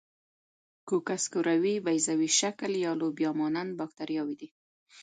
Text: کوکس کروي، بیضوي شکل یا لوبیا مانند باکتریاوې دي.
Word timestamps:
کوکس 0.87 1.23
کروي، 1.33 1.75
بیضوي 1.85 2.29
شکل 2.39 2.71
یا 2.85 2.91
لوبیا 2.99 3.31
مانند 3.39 3.71
باکتریاوې 3.79 4.35
دي. 4.41 4.49